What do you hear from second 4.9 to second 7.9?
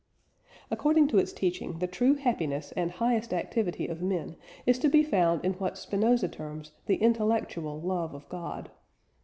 found in what Spinoza terms "the intellectual